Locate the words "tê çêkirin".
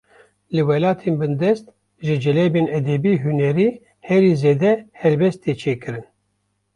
5.43-6.05